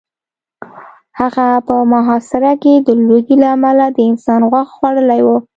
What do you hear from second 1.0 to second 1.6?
هغه